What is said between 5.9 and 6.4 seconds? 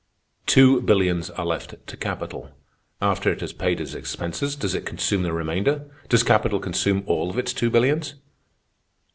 Does